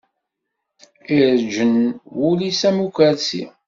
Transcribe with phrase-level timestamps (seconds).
[1.19, 1.73] Iṛǧen
[2.15, 3.43] wul-is, am ukurṣi.